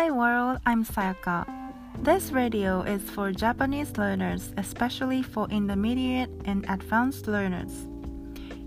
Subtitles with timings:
[0.00, 1.46] Hi world, I'm Sayaka.
[2.02, 7.86] This radio is for Japanese learners, especially for intermediate and advanced learners.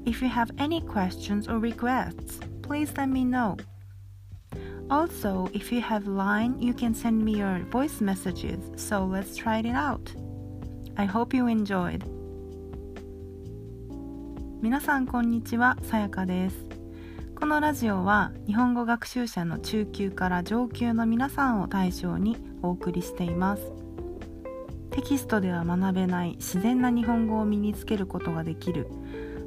[0.06, 3.58] If you have any questions or requests, please let me know.
[4.90, 9.60] Also, if you have Line, you can send me your voice messages, so let's try
[9.60, 10.12] it out.
[10.98, 12.04] I hope you enjoyed.
[14.62, 16.73] 皆さんこんにちは、さやかです。
[17.39, 23.85] このラジオは日本語学習者の中級から上級の皆さんを対象にお送りしています。
[24.95, 28.87] テキストでは学べない自然な日本語を身につけることができる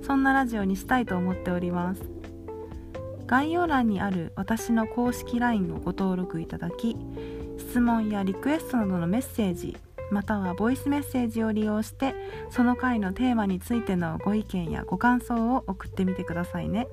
[0.05, 2.01] そんなラジオにしたいと思っております
[3.27, 6.97] 概要欄にある私の公式 LINE をご登録いただき
[7.57, 9.77] 質問やリクエストなどのメッセージ
[10.11, 12.13] またはボイスメッセージを利用して
[12.49, 16.87] その回のテーマについてのご意見やご感想を送ってみてくださいね。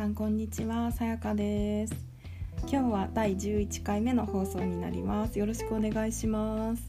[0.00, 0.90] さんこんにちは。
[0.92, 1.94] さやかです。
[2.62, 5.38] 今日は第11回目の放送になります。
[5.38, 6.82] よろしくお願いします。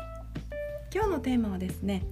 [0.95, 2.05] 今日のテーマはですね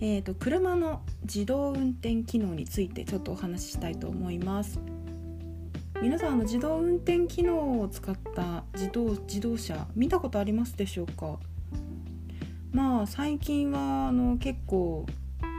[0.00, 4.80] えーと、車の自動運転機能についてちょっとお話ししたいと思います。
[6.02, 11.38] 皆さんあの自動運転機能を使った自動自動車見たことありますでしょうか？
[12.72, 15.06] まあ最近はあの結構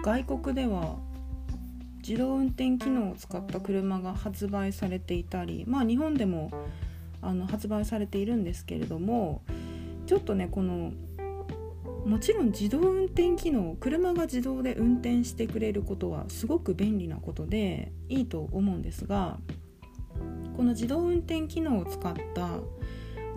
[0.03, 0.97] 外国では
[2.07, 6.51] 自動運転機能を使った車が発売されていたりまあ日本でも
[7.21, 9.43] あの発売されているんですけれども
[10.07, 10.91] ちょっとねこの
[12.05, 19.37] もちろん自動運転機能車が自動で運転してくれることはすごく便利なことでいいと思うんですが
[20.57, 22.49] この自動運転機能を使った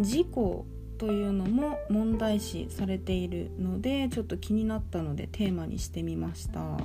[0.01, 6.79] 事故というのも問題視されているのでちょっと気になったのでテーマにしてみました。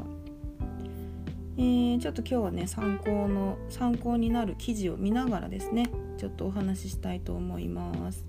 [1.59, 8.25] えー、ちょっと今日はね参考の参考になる記事を見ながらですねちょっとお話ししたいと思います。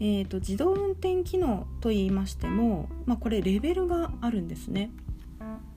[0.00, 4.90] えーと、自動運転機能と言いましても、まあ、これレベルがあるんですね。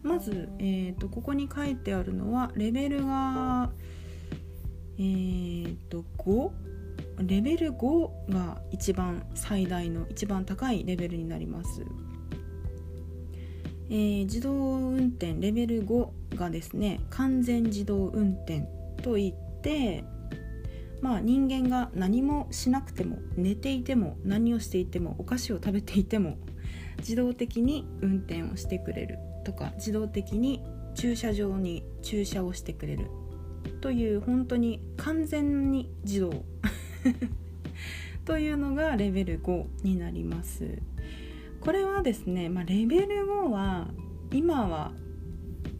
[0.03, 3.71] まず、えーと、ここに書いてあるのはレベルが、
[4.97, 6.51] えーと、と5
[7.19, 11.83] レベル5が一番最大の一番高いレベルになります。
[13.89, 18.67] えー、自動運転レベル5がですね完全自動運転
[19.01, 20.03] といって
[21.01, 26.37] まあ人間が何もしなくても寝ていても何をしていてもお菓子を食べていても
[26.99, 30.63] 自動的に運転をしてくれるとか自動的に
[30.95, 33.09] 駐車場に駐車をしてくれる
[33.81, 36.43] という本当に完全に自動
[38.25, 40.81] というのがレベル5になります。
[41.67, 43.89] これはですね、まあ、レベル5は
[44.31, 44.93] 今は、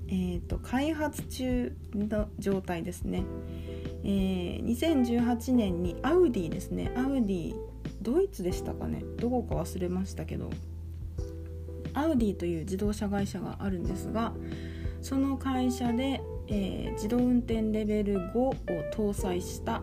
[0.10, 3.24] えーと、開発中の状態ですね、
[4.04, 6.92] えー、2018年にアウディですね。
[6.98, 7.56] アウディ
[8.02, 9.02] ドイツでしたかね。
[9.16, 10.50] どこか忘れましたけど。
[11.94, 14.34] アウディという自動車会社があるんですが
[15.02, 18.54] その会社で、えー、自動運転レベル5を
[18.94, 19.82] 搭載した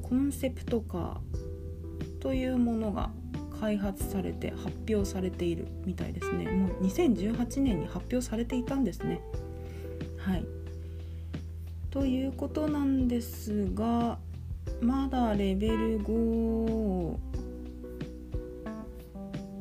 [0.00, 3.10] コンセプトカーというものが
[3.60, 6.46] 開発されて発表されているみたいですね。
[6.50, 9.20] もう2018年に発表されていたんですね。
[10.18, 10.44] はい。
[11.90, 14.18] ということなんですが
[14.80, 17.18] まだレベル5を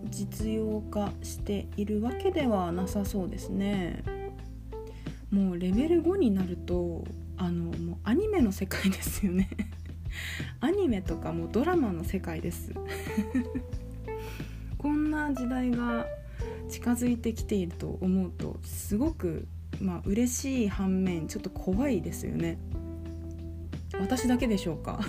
[0.09, 4.03] 実用化しているわけではなさそうですね。
[5.31, 7.03] もうレベル5になると
[7.37, 9.49] あのもうアニメの世界ですよね。
[10.61, 12.73] アニメとかもドラマの世界です。
[14.85, 16.05] こんな時代が
[16.69, 19.47] 近づいてきていると思うとすごく
[19.81, 22.59] まあ嬉しい反面ちょっと怖いですよね。
[23.99, 24.99] 私だけでしょうか？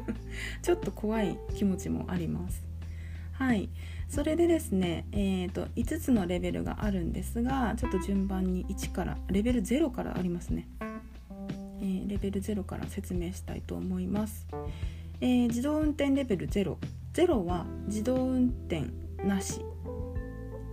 [0.62, 2.64] ちょっと怖い気持ちもあります。
[3.32, 3.68] はい。
[4.08, 10.66] それでですね、えーと、と5つのレベルがあるんですがちょっと順番に1からレベル0からありますね、
[11.82, 14.46] えー、レベル0から説明したいと思います、
[15.20, 18.86] えー、自動運転レベル00は自動運転
[19.24, 19.64] なし。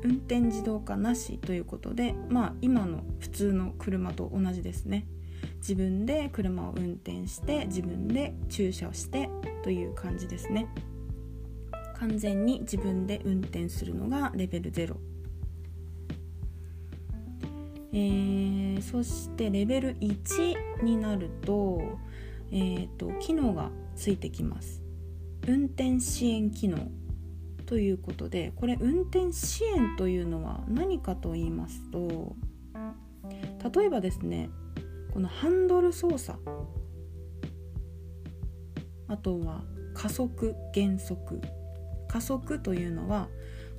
[0.04, 5.08] 運転自動化なしということでまあ今の普通の車と同じですね。
[5.58, 9.30] 自分で車を運転して自分で駐車をして
[9.64, 10.68] という感じですね。
[11.96, 14.96] 完全に自分で運転するのがレベル0
[17.94, 21.98] えー、そしてレベル1になると
[22.52, 24.82] えーと、機能がついてきます。
[25.48, 26.90] 運転支援機能。
[27.66, 32.36] ということでこれ運転支援というのは何かと言いますと
[33.76, 34.50] 例えばですね
[35.14, 36.40] このハンドル操作
[39.08, 39.62] あとは
[39.94, 41.42] 加速減速
[42.08, 43.28] 加速というのは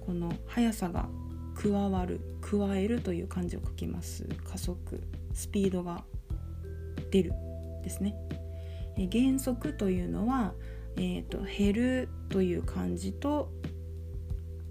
[0.04, 1.08] この速さが
[1.54, 4.28] 加わる加えるという漢字を書きます。
[4.44, 6.04] 加速スピードが
[7.10, 7.32] 出る
[7.82, 8.14] ですね。
[8.96, 10.54] 減速というのは、
[10.96, 13.50] えーと、減るという漢字と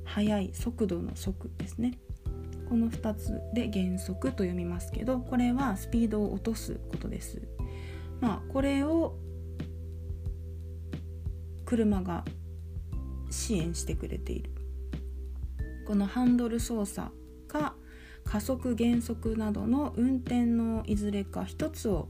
[0.05, 1.97] 速い速度の速ですね。
[2.69, 7.41] この2つで減速と読みますけどこれはスピードを落とすことです。
[8.21, 9.17] まあこれを
[11.65, 12.23] 車が
[13.29, 14.51] 支援してくれている。
[15.85, 17.11] このハンドル操作
[17.47, 17.75] か
[18.23, 22.09] 加速減速などの運転のいずれか一つを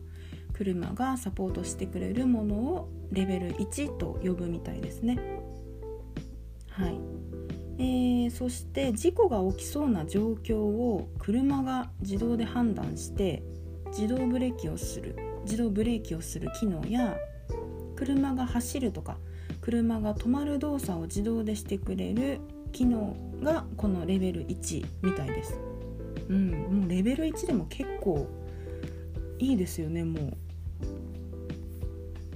[0.53, 5.19] 車がサポートしてくれるものをレベル1と呼ぶみたいですね。
[6.69, 7.14] はい。
[8.25, 13.43] えー、そして事故が起きそうな状況を車が自動で判断して
[13.87, 17.17] 自動ブレーキをする自動ブレーキをする機能や
[17.95, 19.17] 車が走るとか
[19.61, 22.39] 車が止まる動作を自動でしてくれる
[22.71, 25.59] 機能がこのレベル1みたいです。
[26.27, 28.27] うん、もうレベル1でも結構
[29.37, 30.19] いいですよねも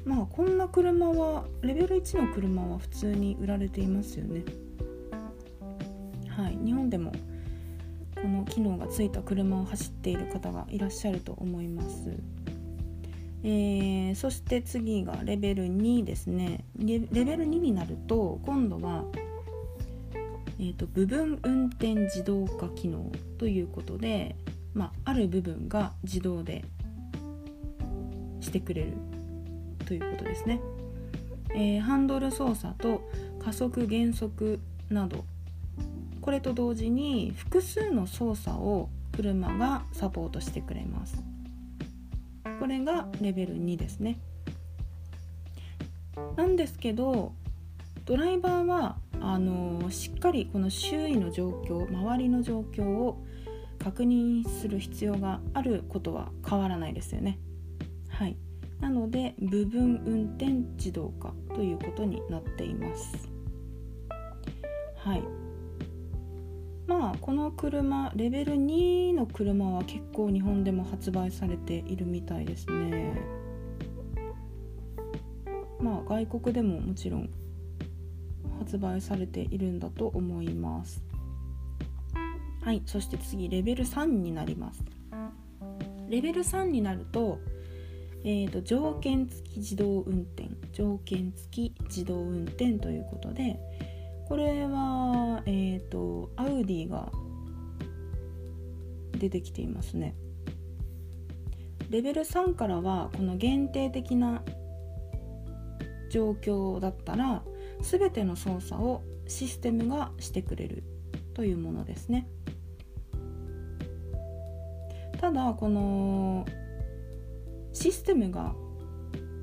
[0.05, 4.43] うまあこんな車はレベル1の車は普通に売られていますよね
[6.39, 7.11] はい日本でも
[8.15, 12.13] この機能がついた車を走っている方がいらっしゃると思います。
[13.43, 16.65] えー、そして次がレベル2ですね。
[16.77, 19.03] レベル2になると今度は、
[20.59, 24.35] えーと、部分運転自動化機能ということで、
[24.73, 26.65] まあ、ある部分が自動で
[28.41, 28.93] してくれる
[29.85, 30.59] ということですね、
[31.55, 33.09] えー、ハンドル操作と
[33.41, 34.59] 加速減速
[34.89, 35.23] など
[36.21, 41.23] これと同時に複数の操作を車がサポートしてくれます。
[42.59, 44.17] これがレベル2ですね。
[46.35, 47.33] なんですけど
[48.05, 53.23] ドライバーはあのしっかりこの周囲の状況周りの状況を
[53.77, 57.39] 確認する必要があることは変わらないですよね。
[58.09, 58.35] はい。
[58.79, 63.29] なので部分運転自動化ということになっています。
[64.95, 65.38] はい。
[66.89, 73.13] まあこの車レベル2の車は結構日本でも発売されているみたいですね。
[75.79, 77.29] まあ外国でももちろん
[78.57, 81.03] 発売されているんだと思います。
[82.63, 84.83] はいそして次レベル3になります。
[86.09, 87.37] レベル3になると
[88.23, 93.57] えーと、条件付き自動運転条件付き自動運転ということで
[94.29, 97.11] これは、えーと、アウディが
[99.17, 100.15] 出てきていますね。
[101.89, 104.43] レベル3からはこの限定的な
[106.11, 107.41] 状況だったら
[107.81, 110.83] 全ての操作をシステムがしてくれる
[111.33, 112.29] というものですね。
[115.19, 116.45] ただこの
[117.73, 118.53] システムが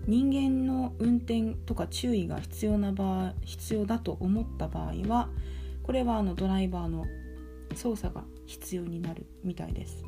[0.07, 5.29] 人間の運転とか注意が必要な場合必要だと思った場合は
[5.83, 7.07] これはあのドライバーの
[7.75, 10.05] 操作が必要になるみたいです。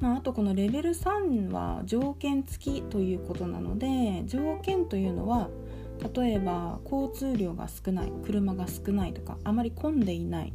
[0.00, 5.50] まあ、あとこのレベル3は条件付きということなので条件というのは
[6.14, 10.54] 例えば交通量が少ない車が少ないとかあまり混んでいない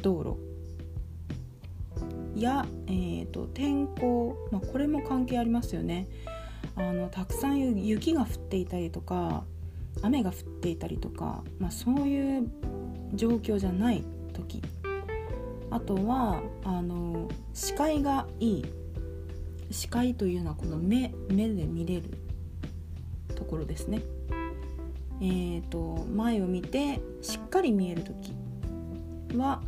[0.00, 0.51] 道路
[2.40, 6.08] や、えーと、天候、まあ、これも関係ありますよね。
[6.74, 9.44] あのたくさん雪が降っていたりとか
[10.00, 12.48] 雨が降っていたりとか、まあ、そういう
[13.14, 14.62] 状況じゃない時。
[15.70, 18.64] あとはあの視界がいい。
[19.70, 22.02] 視界というのはこの目目で見れる
[23.34, 24.02] ところですね。
[25.20, 28.32] えーと前を見てしっかり見える時
[29.36, 29.62] は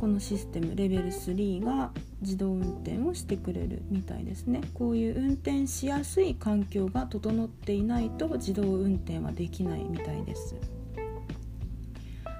[0.00, 1.90] このシステムレベル3が
[2.20, 4.60] 自動運転をしてくれるみたいですね。
[4.74, 10.56] こういう運転しやすい環境が整っていないと自動運転はできないみたいです。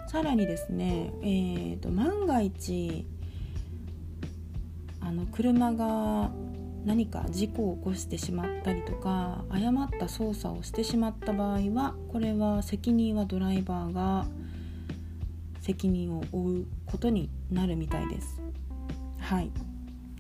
[0.09, 3.07] さらにですね、えーと、万が一
[5.01, 6.31] あの車が
[6.85, 14.27] 何か事故を起こしてしまったりとか誤った操作をしてしまった場合はこれは責任はドライバーが
[15.69, 18.41] 責任を負うことになるみたいです。
[19.21, 19.51] はい。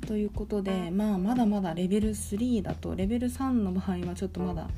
[0.07, 4.69] ということで、まあ、まだまだレベル3だとレベル3の場合はちょっとまだ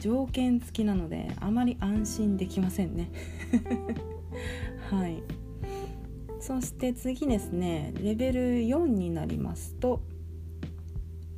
[0.00, 3.10] 条件付きなのであまり安心できませんね。
[4.90, 5.22] はい。
[6.40, 10.00] そして次ですねレベル4になりますと、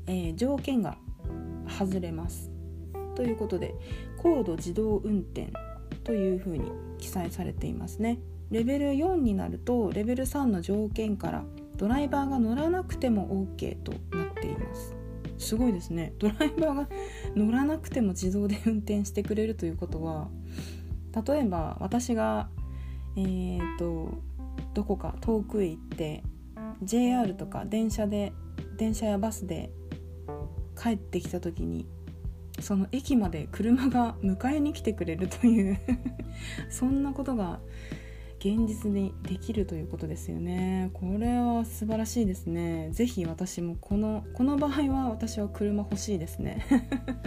[0.06, 0.96] えー、条件が
[1.68, 2.52] 外れます。
[3.16, 3.74] ということで
[4.16, 5.52] 高度自動運転
[6.04, 8.20] というふうに記載されていますね。
[8.50, 11.44] レベル4になるとレベル3の条件から
[11.76, 14.94] ドライバーが乗らなくても OK となっています。
[15.38, 16.12] すごいですね。
[16.18, 16.88] ドライバーが
[17.34, 20.28] 乗らなくても自動で運転してくれるということは
[21.26, 22.48] 例えば私が
[23.16, 24.22] えーと、
[24.74, 26.22] どこか遠くへ行って
[26.82, 28.32] JR とか電車で
[28.76, 29.70] 電車やバスで
[30.80, 31.86] 帰ってきた時に
[32.60, 35.78] その駅まで車が迎えに来てくれるという
[36.70, 37.60] そんなことが
[38.40, 40.90] 現実にできるということですよね。
[40.94, 42.88] これは素晴らしいですね。
[42.92, 46.66] 是非私もこのこの場合は私は車欲しいですね。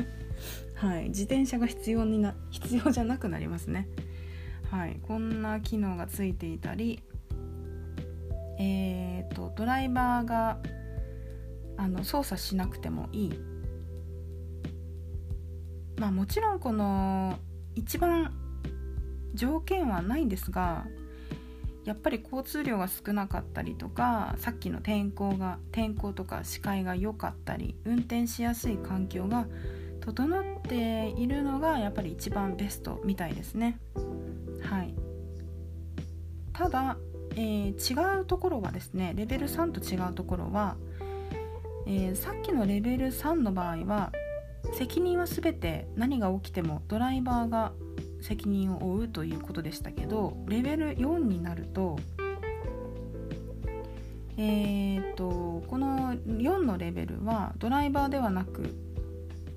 [0.75, 1.09] はい。
[1.09, 3.87] 自転車が必要にな必要じゃなくなりますね。
[4.71, 4.99] はい。
[5.03, 7.03] こんな機能がついていたり
[8.57, 10.57] えーと、ドライバーが
[11.77, 13.39] あの操作しなくてもいい。
[15.97, 17.37] まあもちろんこの
[17.75, 18.33] 一番
[19.33, 20.85] 条件はないんですが
[21.85, 29.47] やっぱり交通量が少なかったりとかさっきの天候が天候とか視界が良かったり運転しやすい環境が
[29.99, 33.79] 整っているのがやっぱり一番ベストみたいですね。
[34.61, 34.93] はい、
[36.53, 36.97] ただ、
[37.35, 40.77] えー、違うところはですねレベル3と違うところは、
[41.85, 44.11] えー、さっきのレベル3の場合は
[44.73, 47.73] 責任は全て何が起きてもドライバーが
[48.23, 51.99] 責任を負うということでしたけどレベル4になると
[54.35, 58.75] えーと、この4のレベルはドライバーではなく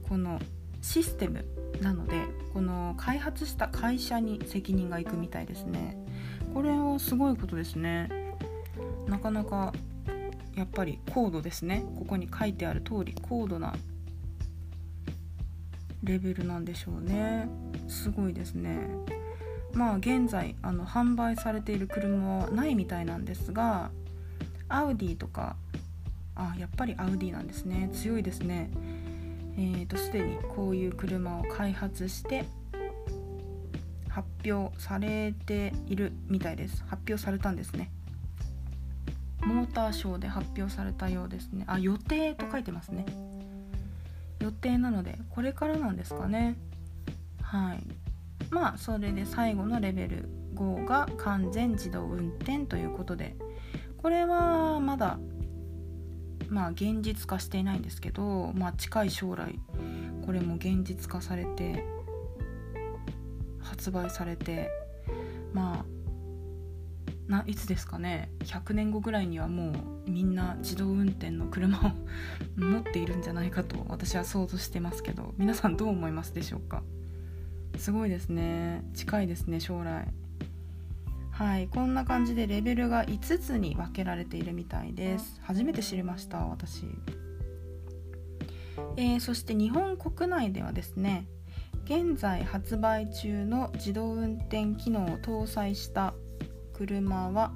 [0.06, 0.38] この
[0.82, 1.46] システム
[1.80, 5.96] なのでこの開発した会社に責任がいくみたいですね。
[6.52, 8.08] これはすごいことですね。
[9.06, 9.72] なかなか
[10.54, 11.84] やっぱり高度ですね。
[11.98, 13.74] ここに書いてある通り高度な
[16.06, 17.48] レベルなんでしょうね。
[17.88, 18.88] すごいですね。
[19.74, 23.90] まあ現在あの販売されている車はないみたいなんですが
[24.68, 25.56] アウディとか
[26.34, 27.90] あやっぱりアウディなんですね。
[27.92, 28.70] 強いですね。
[29.58, 32.44] えーと、すでにこういう車を開発して
[34.08, 36.84] 発表されているみたいです。
[36.86, 37.90] 発表されたんですね。
[39.40, 41.64] モーターショーで発表されたようですね。
[41.66, 43.06] あ予定と書いてますね。
[44.40, 46.56] 予定なのでこれからなんですかね。
[47.42, 47.82] はい。
[48.50, 53.36] まあそれで最後のレベル5が完全自動運転ということで
[53.98, 55.18] これはまだ
[56.48, 59.58] まあ現実化していないんですけど、まあ、近い将来
[60.24, 61.84] これも現実化されて
[63.60, 64.70] 発売されて
[65.52, 65.95] まあ
[67.28, 68.30] ないつですかね。
[68.40, 69.72] 100年後ぐらいにはも
[70.06, 75.34] うみんな自動運転の車を持っているんじゃないかと私は想像してますけど。
[75.36, 76.82] 皆さんどう思いますでしょうか。
[77.78, 78.84] すごいですね。
[78.94, 80.08] 近いですね将来。
[81.32, 85.40] はいこんな感じでレベルが5つに分けられているみたいです。
[85.42, 86.86] 初めて知りました私。
[88.96, 91.26] えー、そして日本国内ではですね
[91.84, 96.14] 現在発売中の自動運転機能を搭載した
[96.76, 97.52] 車は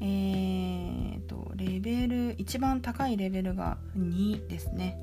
[0.00, 4.98] えーとレベル一番高いレベルが2ですね。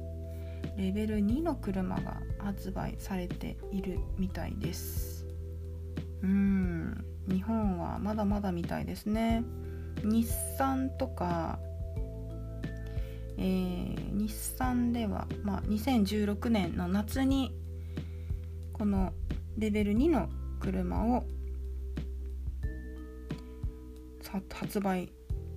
[0.76, 5.26] レベル2の車が発売されているみたいです。
[6.22, 9.44] うん日本はまだまだみたいですね。
[10.04, 10.28] 日
[10.58, 11.60] 産とか、
[13.38, 17.54] えー、日産では、まあ、2016年の夏に
[18.74, 19.14] この
[19.58, 20.30] レベル2の
[20.60, 21.24] 車を
[24.54, 25.12] 発売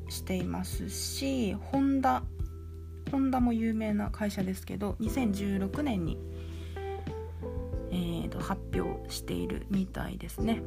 [0.08, 2.22] していますしホンダ
[3.10, 6.18] ホンダも有名な会社ですけど2016年に、
[7.90, 10.62] えーと発表しているみたいですね。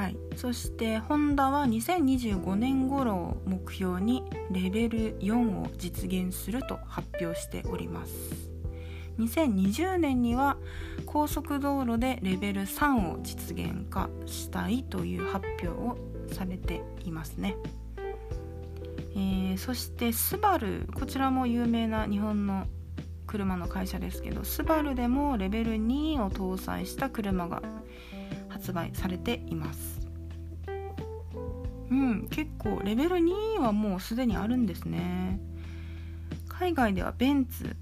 [0.00, 8.12] はい、そしてホンダは2025年頃を目標にレベル4を実現すると発表しております
[9.18, 10.56] 2020年には
[11.12, 15.98] 高速道路でレベル3を実現化したいという発表を
[16.32, 17.56] されていますね、
[19.16, 22.68] えー、そしてスバルこちらも有名な日本の
[23.26, 27.60] 車の会社ですけどスバルでもレベル2を搭載した車が
[28.48, 30.08] 発売されています。
[31.90, 35.40] うん結構レベル2はもうすでにあるんですね。
[36.48, 37.74] 海外ではベンツ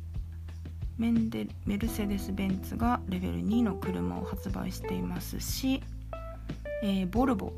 [0.98, 5.80] メンデメルセデス・ベンツがレベル2の車を発売していますし、
[6.82, 7.52] えー、ボルボ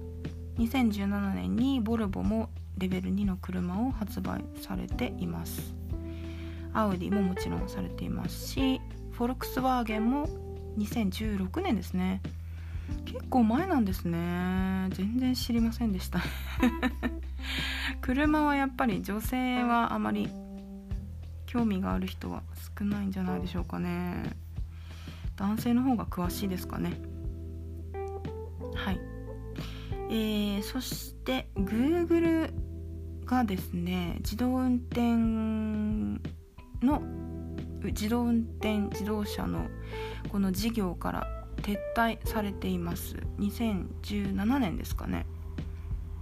[0.58, 5.74] 2017年にボルボもレベル2の車を発売されています。
[6.74, 8.80] アウディももちろんされていますし
[9.10, 10.28] フォルクスワーゲンも
[10.78, 12.20] 2016年ですね。
[13.06, 14.88] 結構前なんですね。
[14.90, 16.20] 全然知りませんでした。
[18.02, 20.28] 車はやっぱり女性はあまり
[21.50, 22.44] 興味がある人は
[22.78, 24.36] 少ないんじゃないでしょうかね。
[25.36, 26.92] 男性の方が詳しいですかね。
[28.76, 29.00] はい。
[30.10, 32.52] えー、そして Google
[33.24, 35.16] がですね自動運転
[36.86, 37.02] の
[37.82, 39.66] 自動運転自動車の
[40.30, 41.26] この事業から
[41.62, 43.16] 撤退されています。
[43.40, 45.26] 2017年ですかね。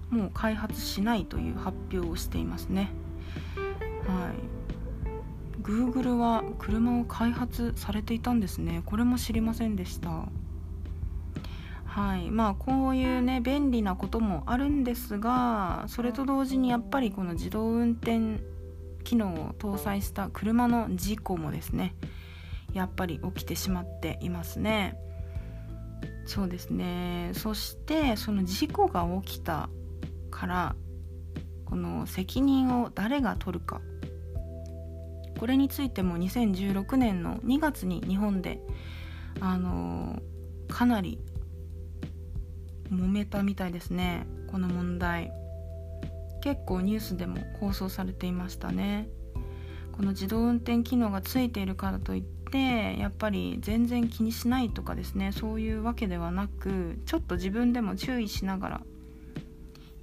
[0.09, 2.91] もう開発しないという発表をしていますね。
[4.07, 4.58] はい。
[5.69, 8.83] Google は車を開発されていたんですね。
[8.87, 10.27] これも知りませんでした。
[11.85, 12.31] はい。
[12.31, 18.43] まあこういうね便利なこともあるんですがそれと同時にやっぱりこの自動運転
[19.05, 21.95] 機能を搭載した車の事故もですね
[22.73, 24.97] やっぱり起きてしまっていますね。
[26.25, 27.33] そうですね。
[27.35, 29.69] そしてその事故が起きた
[30.31, 30.77] から
[31.67, 33.83] この責任を誰が取るか
[35.39, 38.61] これについても2016年の2月に日本で
[39.41, 40.21] あの
[40.69, 41.19] かなり
[42.91, 44.27] 揉めたみたいですね。
[44.51, 45.33] この問題。
[46.41, 49.09] 結構ニュースでも放送されていましたね。
[49.93, 55.33] この自動運転機能がついているからといってやっぱり全然気にしないとかですね。
[55.33, 58.81] そういうわけではなくちょっと自分でも注意しながら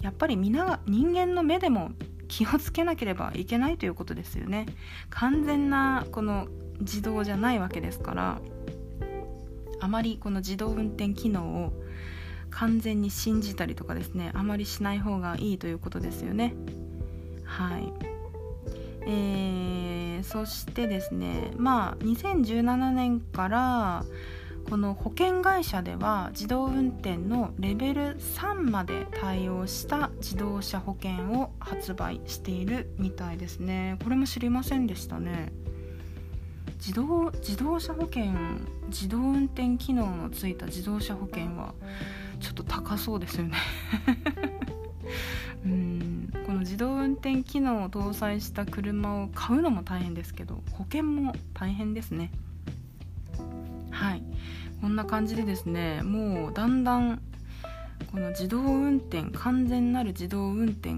[0.02, 1.92] やっぱり皆人間の目でも
[2.28, 4.66] 気をつけなければいけないということですよね。
[5.10, 6.48] 完全なこの
[6.80, 8.40] 自動じゃないわけですから
[9.80, 11.72] あまりこの自動運転機能を
[12.50, 16.54] 完全に信じたりとかですねあまりしない方がいいということですよね。
[17.44, 17.92] はい。
[19.08, 24.04] えー、そしてですねまあ2017年から
[24.68, 33.96] この保険会社では自動運転のレベル3まで対応した自動車保険を発売しているみたいですね。
[34.02, 35.52] これも知りませんでしたね。
[36.78, 38.32] 自動自動車保険
[38.88, 41.74] 自動運転機能のついた自動車保険は
[42.40, 43.54] ちょっと高そうですよね。
[45.64, 52.32] うんこの自動運転機能を搭載した車を買うのも大変ですけど保険も大変ですね。
[54.80, 57.20] こんな感じでですねもうだんだん
[58.12, 60.94] この自動運転完全なる自動運転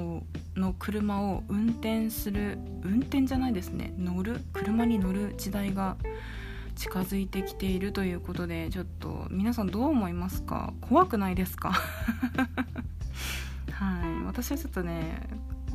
[0.00, 0.22] を
[0.56, 5.96] の車を運転する運転じゃないですね乗る車に乗る時代が
[6.76, 10.72] 近づいてきているということでちょっと皆さんどう思いますか？
[10.80, 11.72] 怖くないですか？
[13.72, 15.28] はい私はちょっとね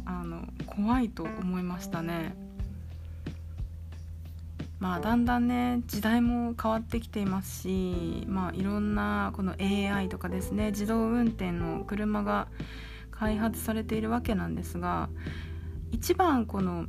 [0.06, 2.36] あの怖いと思いましたね。
[4.80, 12.48] まあだんだんね時代も変わってきていますしまあいろんなこの AI とかですね自動運転の車が
[13.12, 15.10] 開発されているわけなんですが
[15.92, 16.86] 一番この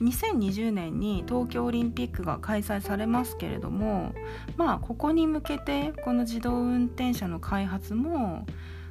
[0.00, 4.12] 2020年に東京オリンピックが開催されますけれども
[4.56, 8.46] まあここに向けてこの自動運転車の開発も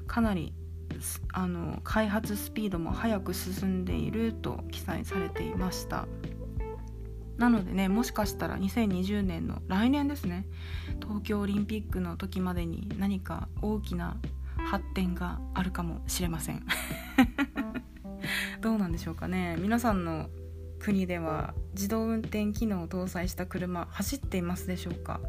[0.08, 0.54] かなり
[1.34, 6.08] あの開発スピードも速く進んでいると記載されていました
[7.40, 10.46] なのでねもしかしたら2020年の来年ですね。
[11.02, 14.18] 東京オリンピックの時までに何か大きな
[14.58, 16.66] 発展があるかもしれません。
[18.62, 19.56] どうなんでしょうかね。
[19.58, 20.30] 皆さんの
[20.80, 25.22] 国では自動運転機能を搭載した車走っていますでしょうか。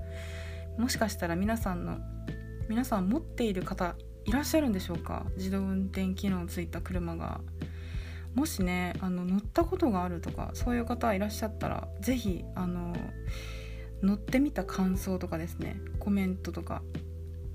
[0.78, 1.98] もしかしたら皆さんの
[2.68, 3.94] 皆さん持っている方
[4.24, 5.26] いらっしゃるんでしょうか。
[5.36, 7.40] 自動運転機能ついた車が。
[8.34, 12.94] もしねあの乗ったことがあるとかそういう方いらっしゃったら是非あの
[14.02, 16.82] 乗ってみた感想とかですねコメントとか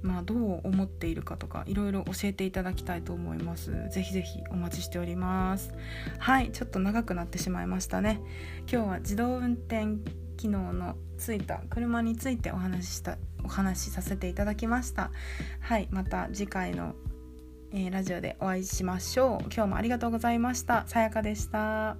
[0.06, 3.72] まあ、どう思っているかとかいろいろ教えていただきたいと思います。
[3.90, 5.74] ぜひぜひお待ちしております。
[6.20, 8.22] はいちょっと長くなってしまいましたね。
[8.72, 9.98] 今日は自動運転
[10.38, 15.10] 機能のついた車についてお話ししたお話しさせていただきました。
[15.60, 16.94] はいまた次回の、
[17.76, 19.44] えー、ラジオでお会いしましょう。
[19.54, 20.88] 今日もありがとうございました。
[20.88, 21.98] さやかでした。